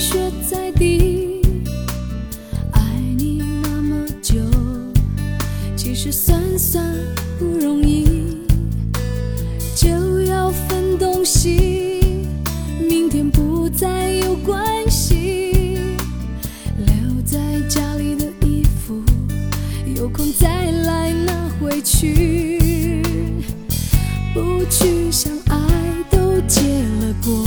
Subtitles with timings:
[0.00, 1.42] 雪在滴。
[2.72, 2.80] 爱
[3.18, 4.40] 你那么久，
[5.76, 6.82] 其实算算
[7.38, 8.38] 不容易，
[9.76, 11.90] 就要分东西，
[12.80, 15.76] 明天不再有关系。
[16.78, 19.02] 留在家里的衣服，
[19.94, 23.02] 有空再来拿回去。
[24.32, 25.58] 不去想爱
[26.10, 27.46] 都结了果，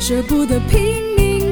[0.00, 1.11] 舍不得拼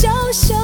[0.00, 0.57] 小小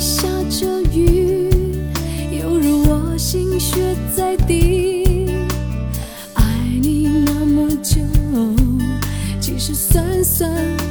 [0.00, 1.48] 下着雨，
[2.30, 5.26] 犹如我心血在滴。
[6.34, 6.44] 爱
[6.80, 8.00] 你那么久，
[9.40, 10.50] 其实算算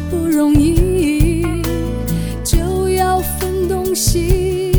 [0.10, 1.46] 不容易，
[2.44, 4.72] 就要分东西，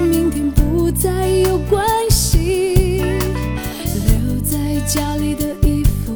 [0.00, 3.02] 明天不再有关系。
[4.06, 6.12] 留在家里的衣服，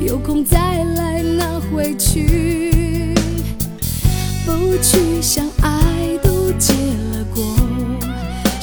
[0.00, 3.14] 有空再来拿回去。
[4.44, 4.98] 不去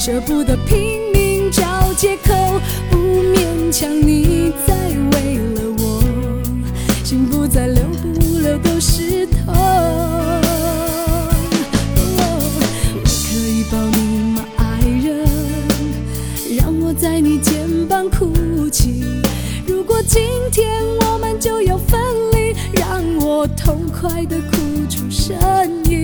[0.04, 1.64] 舍不得拼命找
[1.96, 2.60] 借口，
[2.90, 4.74] 不勉强你再
[5.12, 6.02] 为了我，
[7.02, 9.54] 心不再留不留都是痛。
[11.96, 12.20] 我
[13.02, 13.08] 可
[13.48, 15.26] 以抱你吗，爱人？
[16.58, 19.02] 让我在你肩膀哭泣。
[19.66, 20.20] 如果今
[20.52, 21.98] 天我们就要分
[22.32, 25.34] 离，让我痛快的哭出声
[25.88, 26.03] 音。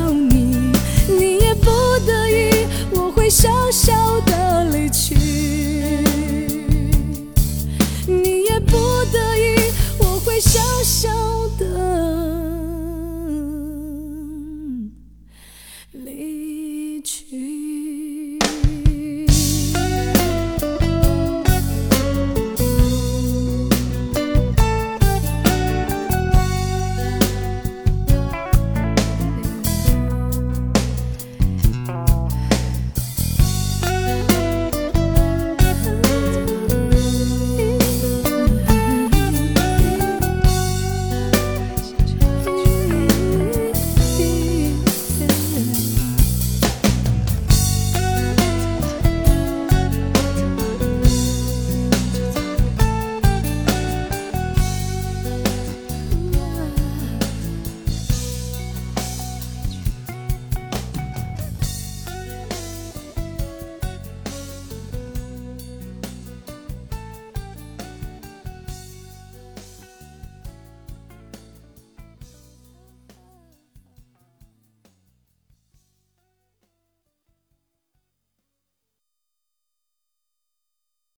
[1.07, 1.65] 你，也不
[2.05, 4.60] 得已，我会笑笑的